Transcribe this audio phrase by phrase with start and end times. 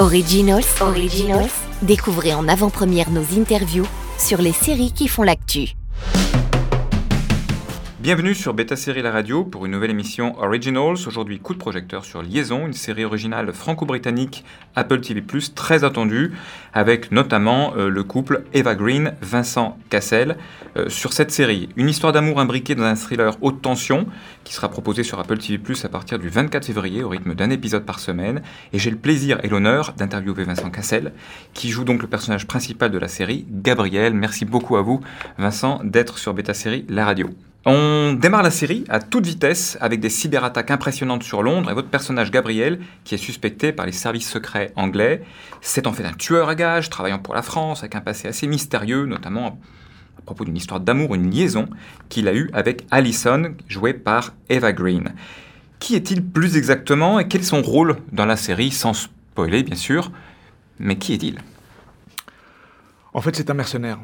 [0.00, 1.50] Originals, Originals.
[1.82, 3.86] Découvrez en avant-première nos interviews
[4.16, 5.74] sur les séries qui font l'actu.
[8.00, 10.98] Bienvenue sur Beta Série La Radio pour une nouvelle émission Originals.
[11.08, 14.44] Aujourd'hui, coup de projecteur sur Liaison, une série originale franco-britannique
[14.76, 15.20] Apple TV+,
[15.52, 16.30] très attendue,
[16.72, 20.36] avec notamment euh, le couple Eva Green, Vincent Cassel.
[20.76, 24.06] Euh, sur cette série, une histoire d'amour imbriquée dans un thriller haute tension
[24.44, 27.84] qui sera proposé sur Apple TV+, à partir du 24 février au rythme d'un épisode
[27.84, 28.42] par semaine.
[28.72, 31.12] Et j'ai le plaisir et l'honneur d'interviewer Vincent Cassel,
[31.52, 34.14] qui joue donc le personnage principal de la série, Gabriel.
[34.14, 35.00] Merci beaucoup à vous,
[35.36, 37.28] Vincent, d'être sur Beta Série La Radio.
[37.70, 41.90] On démarre la série à toute vitesse avec des cyberattaques impressionnantes sur Londres et votre
[41.90, 45.22] personnage Gabriel, qui est suspecté par les services secrets anglais,
[45.60, 48.46] c'est en fait un tueur à gages travaillant pour la France avec un passé assez
[48.46, 49.60] mystérieux, notamment
[50.18, 51.68] à propos d'une histoire d'amour, une liaison
[52.08, 55.12] qu'il a eue avec Alison, jouée par Eva Green.
[55.78, 59.76] Qui est-il plus exactement et quel est son rôle dans la série, sans spoiler bien
[59.76, 60.10] sûr,
[60.78, 61.38] mais qui est-il?
[63.12, 63.98] En fait, c'est un mercenaire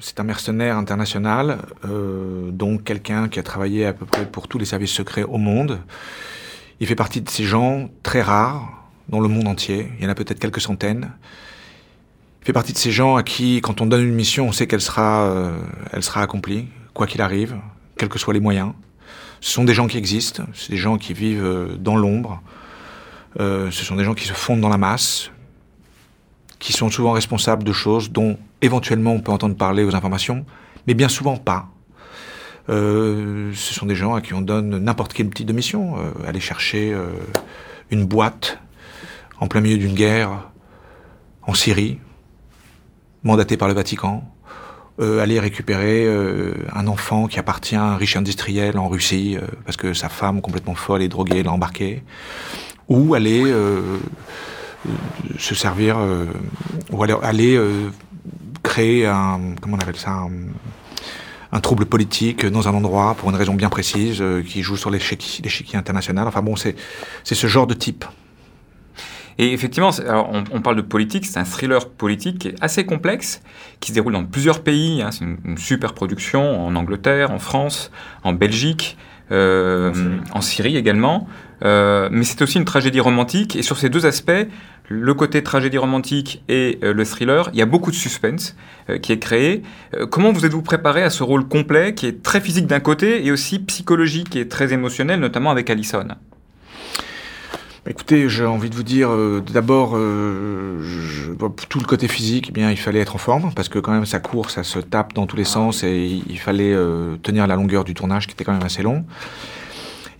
[0.00, 4.58] c'est un mercenaire international, euh, donc quelqu'un qui a travaillé à peu près pour tous
[4.58, 5.80] les services secrets au monde.
[6.80, 9.88] Il fait partie de ces gens très rares dans le monde entier.
[9.98, 11.10] Il y en a peut-être quelques centaines.
[12.42, 14.66] Il fait partie de ces gens à qui, quand on donne une mission, on sait
[14.66, 15.58] qu'elle sera, euh,
[15.92, 17.56] elle sera accomplie, quoi qu'il arrive,
[17.96, 18.72] quels que soient les moyens.
[19.40, 22.40] Ce sont des gens qui existent, c'est des gens qui vivent euh, dans l'ombre.
[23.38, 25.30] ce sont des gens qui se fondent dans la masse,
[26.58, 30.44] qui sont souvent responsables de choses dont éventuellement on peut entendre parler aux informations,
[30.86, 31.68] mais bien souvent pas.
[32.68, 36.40] Euh, ce sont des gens à qui on donne n'importe quelle petite mission, euh, aller
[36.40, 37.08] chercher euh,
[37.90, 38.58] une boîte
[39.40, 40.50] en plein milieu d'une guerre
[41.42, 41.98] en Syrie,
[43.22, 44.24] mandaté par le Vatican,
[45.00, 46.08] aller récupérer
[46.74, 50.74] un enfant qui appartient à un riche industriel en Russie parce que sa femme complètement
[50.74, 52.02] folle et droguée l'a embarqué,
[52.88, 53.44] ou aller
[55.38, 55.98] se servir
[56.90, 57.48] ou aller
[58.68, 60.26] créer un, comment on appelle ça,
[61.52, 64.90] un, trouble politique dans un endroit pour une raison bien précise, euh, qui joue sur
[64.90, 66.28] l'échiquier international.
[66.28, 66.76] Enfin bon, c'est
[67.24, 68.04] ce genre de type.
[69.38, 73.40] Et effectivement, on, on, parle de politique, c'est un thriller politique assez complexe,
[73.78, 75.00] qui se déroule dans plusieurs pays.
[75.00, 77.90] Hein, c'est une, super production en Angleterre, en France,
[78.24, 78.96] en Belgique,
[79.30, 79.92] euh,
[80.32, 80.76] en, Syrie.
[80.76, 81.28] également.
[81.64, 83.56] Euh, mais c'est aussi une tragédie romantique.
[83.56, 84.46] Et sur ces deux aspects,
[84.88, 88.56] le côté tragédie romantique et euh, le thriller, il y a beaucoup de suspense
[88.88, 89.62] euh, qui est créé.
[89.94, 93.24] Euh, comment vous êtes-vous préparé à ce rôle complet qui est très physique d'un côté
[93.24, 96.08] et aussi psychologique et très émotionnel, notamment avec Allison
[97.88, 99.10] Écoutez, j'ai envie de vous dire,
[99.52, 99.92] d'abord,
[101.68, 104.04] tout le côté physique, eh bien, il fallait être en forme, parce que quand même,
[104.04, 106.76] ça court, ça se tape dans tous les sens, et il fallait
[107.22, 109.04] tenir la longueur du tournage, qui était quand même assez long.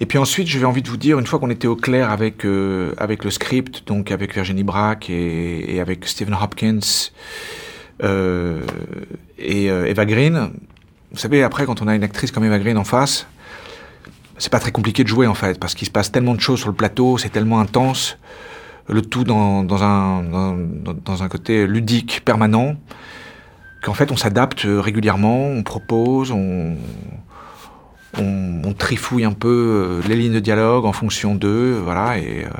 [0.00, 2.44] Et puis ensuite, j'avais envie de vous dire, une fois qu'on était au clair avec,
[2.44, 6.78] euh, avec le script, donc avec Virginie Brack et, et avec Stephen Hopkins
[8.04, 8.60] euh,
[9.38, 10.50] et euh, Eva Green,
[11.10, 13.26] vous savez, après, quand on a une actrice comme Eva Green en face,
[14.38, 16.60] c'est pas très compliqué de jouer en fait, parce qu'il se passe tellement de choses
[16.60, 18.18] sur le plateau, c'est tellement intense,
[18.88, 22.76] le tout dans, un, côté ludique permanent,
[23.82, 26.76] qu'en fait on s'adapte régulièrement, on propose, on,
[28.16, 32.50] on, trifouille un peu euh, les lignes de dialogue en fonction d'eux, voilà, et euh,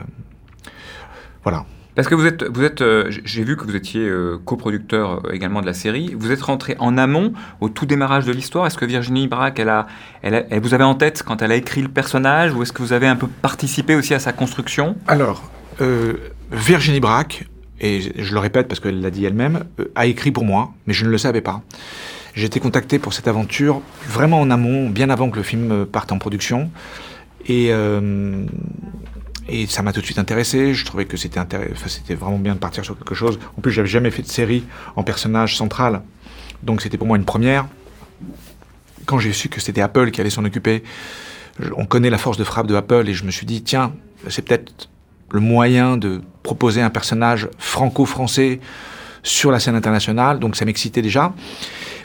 [1.45, 1.65] voilà.
[1.99, 4.09] Parce que vous êtes, vous êtes, euh, j'ai vu que vous étiez
[4.45, 6.15] coproducteur également de la série.
[6.17, 8.69] Vous êtes rentré en amont au tout démarrage de l'histoire.
[8.69, 9.89] Est-ce que Virginie Braque, elle a,
[10.23, 12.93] elle, vous avez en tête quand elle a écrit le personnage, ou est-ce que vous
[12.93, 14.95] avez un peu participé aussi à sa construction?
[15.09, 15.51] Alors,
[16.53, 17.49] Virginie Braque,
[17.81, 19.65] et je le répète parce qu'elle l'a dit elle-même,
[19.97, 21.63] a écrit pour moi, mais je ne le savais pas.
[22.35, 26.13] J'ai été contacté pour cette aventure vraiment en amont, bien avant que le film parte
[26.13, 26.71] en production.
[27.49, 28.45] Et, euh,
[29.49, 30.75] et ça m'a tout de suite intéressé.
[30.75, 33.39] Je trouvais que c'était enfin, c'était vraiment bien de partir sur quelque chose.
[33.57, 34.65] En plus, j'avais jamais fait de série
[34.97, 36.03] en personnage central,
[36.63, 37.67] donc c'était pour moi une première.
[39.07, 40.83] Quand j'ai su que c'était Apple qui allait s'en occuper,
[41.77, 43.95] on connaît la force de frappe de Apple et je me suis dit tiens,
[44.29, 44.89] c'est peut-être
[45.31, 48.61] le moyen de proposer un personnage franco-français
[49.23, 51.33] sur la scène internationale, donc ça m'excitait déjà.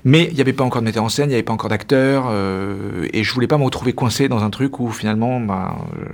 [0.06, 1.70] Mais il n'y avait pas encore de metteur en scène, il n'y avait pas encore
[1.70, 5.78] d'acteur, euh, et je voulais pas me retrouver coincé dans un truc où finalement, bah,
[5.98, 6.06] euh,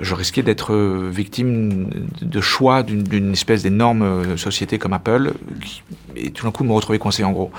[0.00, 0.74] je risquais d'être
[1.10, 1.90] victime
[2.22, 5.32] de choix d'une espèce d'énorme société comme Apple,
[6.16, 7.50] et tout d'un coup me retrouver coincé en gros.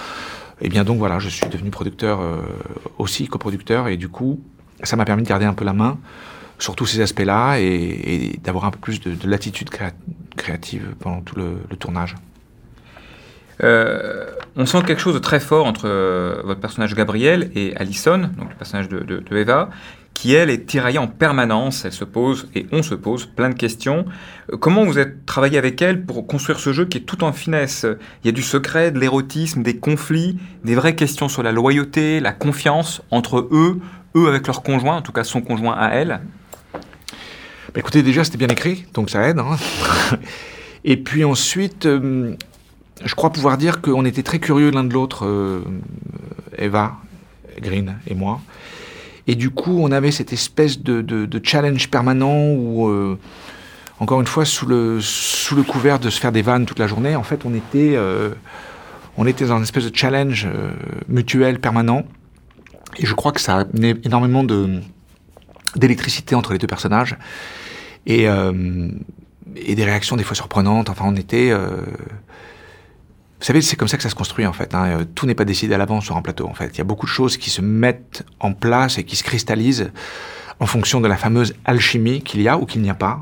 [0.62, 2.38] Et bien donc voilà, je suis devenu producteur euh,
[3.00, 4.39] aussi, coproducteur, et du coup,
[4.83, 6.00] ça m'a permis de garder un peu la main
[6.60, 9.69] sur tous ces aspects-là et, d'avoir un peu plus de, latitude
[10.38, 12.16] créative pendant tout le, tournage.
[13.63, 18.30] Euh, on sent quelque chose de très fort entre euh, votre personnage Gabriel et Allison,
[18.38, 19.72] donc le personnage de, Eva,
[20.13, 21.85] qui elle est tiraillée en permanence.
[21.85, 24.05] Elle se pose et on se pose plein de questions.
[24.51, 27.33] Euh, comment vous êtes travaillé avec elle pour construire ce jeu qui est tout en
[27.33, 27.85] finesse?
[28.23, 32.19] Il y a du secret, de l'érotisme, des conflits, des vraies questions sur la loyauté,
[32.19, 33.79] la confiance entre eux,
[34.15, 36.21] eux avec leur conjoint, en tout cas son conjoint à elle.
[36.73, 39.39] Bah, écoutez, déjà c'était bien écrit, donc ça aide.
[39.39, 39.55] Hein.
[40.83, 42.35] et puis ensuite, euh,
[43.03, 45.61] je crois pouvoir dire qu'on était très curieux l'un de l'autre, euh,
[46.57, 46.97] Eva
[47.61, 48.41] Green et moi.
[49.27, 53.18] Et du coup, on avait cette espèce de, challenge permanent où, euh,
[54.00, 55.00] encore une fois, sous le,
[55.68, 58.29] couvert de se faire des vannes toute la journée, en fait, on était, euh,
[59.18, 59.25] dans
[59.57, 60.71] une espèce de challenge euh,
[61.07, 62.03] mutuel permanent.
[62.97, 64.44] Et je crois que ça a amené énormément
[65.75, 67.18] d'électricité entre les deux personnages.
[68.07, 70.89] Et, et des réactions des fois surprenantes.
[70.89, 71.53] Enfin, on était
[73.41, 74.75] vous savez, c'est comme ça que ça se construit en fait.
[74.75, 74.85] Hein.
[74.85, 76.75] Euh, tout n'est pas décidé à l'avance sur un plateau en fait.
[76.75, 79.91] Il y a beaucoup de choses qui se mettent en place et qui se cristallisent
[80.59, 83.21] en fonction de la fameuse alchimie qu'il y a ou qu'il n'y a pas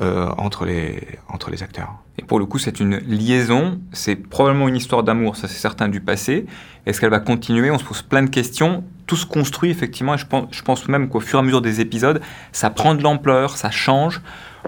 [0.00, 1.94] euh, entre, les, entre les acteurs.
[2.18, 5.88] Et pour le coup, c'est une liaison, c'est probablement une histoire d'amour, ça c'est certain
[5.88, 6.46] du passé.
[6.84, 7.70] Est-ce qu'elle va continuer?
[7.70, 8.82] On se pose plein de questions.
[9.08, 11.62] Tout se construit effectivement, et je pense, je pense même qu'au fur et à mesure
[11.62, 12.20] des épisodes,
[12.52, 14.20] ça prend de l'ampleur, ça change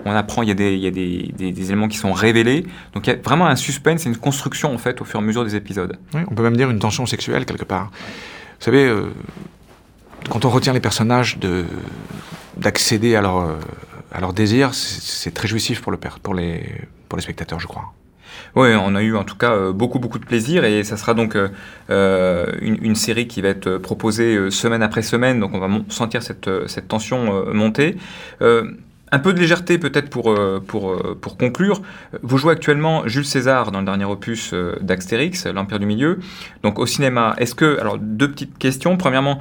[0.04, 2.66] on apprend, il y a, des, il y a des, des, éléments qui sont révélés.
[2.94, 5.26] Donc il y a vraiment un suspense, une construction en fait au fur et à
[5.26, 5.98] mesure des épisodes.
[6.14, 7.90] Oui, on peut même dire une tension sexuelle quelque part.
[7.90, 9.12] Vous savez, euh,
[10.28, 11.64] quand on retient les personnages de,
[12.56, 13.58] d'accéder à leur, euh,
[14.12, 16.66] à leur désir, c'est, très jouissif pour, le, pour, les,
[17.08, 17.92] pour les spectateurs, je crois.
[18.56, 21.14] Oui, on a eu en tout cas euh, beaucoup beaucoup de plaisir et ça sera
[21.14, 26.22] donc une, une, série qui va être proposée semaine après semaine, donc on va sentir
[26.22, 27.96] cette, cette tension monter.
[29.12, 31.82] Un peu de légèreté peut-être pour, euh, pour, euh, pour conclure.
[32.22, 36.20] Vous jouez actuellement Jules César dans le dernier opus euh, d'Axtérix, l'Empire du Milieu.
[36.62, 37.78] Donc au cinéma, est-ce que...
[37.80, 38.96] Alors deux petites questions.
[38.96, 39.40] Premièrement,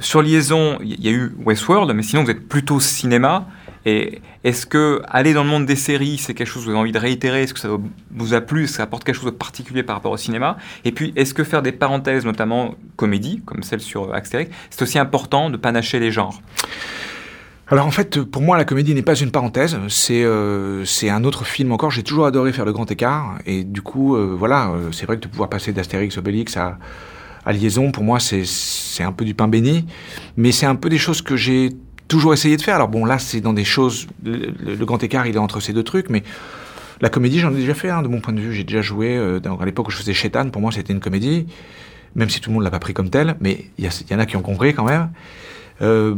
[0.00, 3.46] sur Liaison, il y a eu Westworld, mais sinon vous êtes plutôt cinéma.
[3.86, 6.80] Et est-ce que aller dans le monde des séries, c'est quelque chose que vous avez
[6.80, 7.42] envie de réitérer?
[7.42, 7.68] Est-ce que ça
[8.10, 8.64] vous a plu?
[8.64, 10.58] Est-ce que ça apporte quelque chose de particulier par rapport au cinéma?
[10.84, 14.98] Et puis, est-ce que faire des parenthèses, notamment comédie, comme celle sur Axtérix, c'est aussi
[14.98, 16.42] important de panacher les genres?
[17.68, 21.44] Alors en fait, pour moi, la comédie n'est pas une parenthèse, c'est euh, un autre
[21.44, 21.92] film encore.
[21.92, 25.16] J'ai toujours adoré faire le grand écart, et du coup, euh, voilà, euh, c'est vrai
[25.16, 26.78] que de pouvoir passer d'Astérix Obélix à,
[27.44, 29.86] à Liaison, pour moi, c'est un peu du pain béni,
[30.36, 31.70] mais c'est un peu des choses que j'ai
[32.08, 32.76] toujours essayé de faire.
[32.76, 35.84] Alors bon, là, c'est dans des choses, le, grand écart, il est entre ces deux
[35.84, 36.22] trucs, mais
[37.00, 38.52] la comédie, j'en ai déjà fait, hein, de mon point de vue.
[38.52, 41.46] J'ai déjà joué, à l'époque où je faisais Chétan, pour moi, c'était une comédie,
[42.14, 44.26] même si tout le monde l'a pas pris comme tel, mais il y en a
[44.26, 45.10] qui ont compris quand même.
[45.82, 46.14] Euh,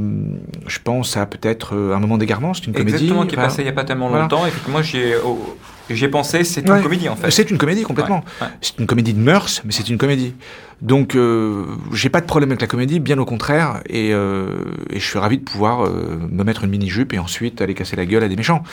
[0.67, 2.95] je pense à peut-être euh, Un moment d'égarement, c'est une comédie.
[2.95, 4.45] Exactement, qui est passé il n'y a pas tellement longtemps.
[4.47, 7.31] Effectivement, j'y ai, ai, pensé, c'est une comédie en fait.
[7.31, 8.25] C'est une comédie complètement.
[8.61, 10.35] C'est une comédie de mœurs, mais c'est une comédie.
[10.81, 14.99] Donc, euh, j'ai pas de problème avec la comédie, bien au contraire, et, euh, et
[14.99, 18.25] je suis ravi de pouvoir me mettre une mini-jupe et ensuite aller casser la gueule
[18.25, 18.65] à des méchants.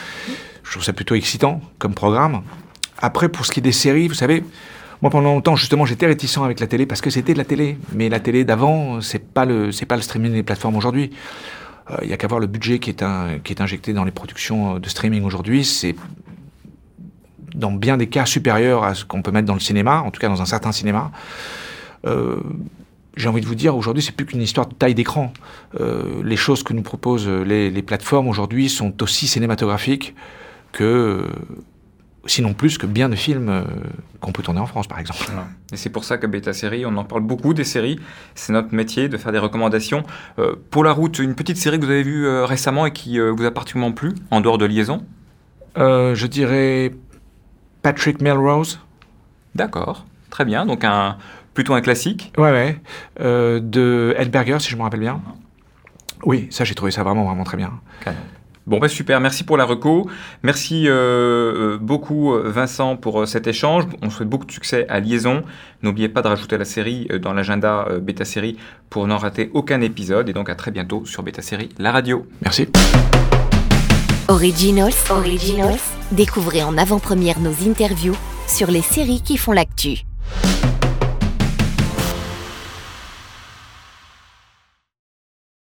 [0.64, 2.42] Je trouve ça plutôt excitant comme programme.
[3.00, 4.44] Après, pour ce qui est des séries, vous savez,
[5.02, 7.78] moi, pendant longtemps, justement, j'étais réticent avec la télé parce que c'était de la télé.
[7.94, 11.12] Mais la télé d'avant, c'est pas le, c'est pas le streaming des plateformes aujourd'hui.
[11.90, 14.90] Il euh, n'y a qu'à voir le budget qui est, injecté dans les productions de
[14.90, 15.64] streaming aujourd'hui.
[15.64, 15.96] C'est
[17.56, 20.20] dans bien des cas supérieur à ce qu'on peut mettre dans le cinéma, en tout
[20.20, 21.12] cas dans un certain cinéma.
[22.06, 22.38] Euh,
[23.16, 25.34] j'ai envie de vous dire, aujourd'hui, c'est plus qu'une histoire de taille d'écran.
[25.80, 30.14] Euh, les choses que nous proposent les, les plateformes aujourd'hui sont aussi cinématographiques
[30.72, 31.26] que
[32.30, 33.64] sinon plus que bien de films euh,
[34.20, 35.26] qu'on peut tourner en France, par exemple.
[35.72, 38.00] Et c'est pour ça que Beta Série, on en parle beaucoup des séries.
[38.36, 40.04] C'est notre métier de faire des recommandations.
[40.38, 43.20] Euh, pour la route, une petite série que vous avez vue euh, récemment et qui
[43.20, 45.06] vous a particulièrement plu, en dehors de Liaison?
[45.76, 46.92] Je dirais
[47.82, 48.80] Patrick Melrose.
[49.56, 50.66] D'accord, très bien.
[50.66, 51.18] Donc un,
[51.54, 52.34] plutôt un classique.
[52.38, 52.82] Ouais, ouais.
[53.62, 55.22] de Edberger, si je me rappelle bien.
[56.24, 57.72] Oui, ça, j'ai trouvé ça vraiment, vraiment très bien.
[58.70, 60.08] Bon, bah super, merci pour la reco.
[60.44, 63.86] Merci euh, euh, beaucoup, euh, Vincent, pour cet échange.
[64.04, 65.42] On souhaite beaucoup de succès à Liaison.
[65.82, 68.58] N'oubliez pas de rajouter la série dans l'agenda Beta Série
[68.92, 70.30] pour n'en rater aucun épisode.
[70.30, 72.28] Et donc à très bientôt sur Beta Série, la radio.
[72.44, 72.68] Merci.
[74.28, 75.80] Originals, Originals.
[76.12, 78.16] Découvrez en avant-première nos interviews
[78.48, 80.04] sur les séries qui font l'actu.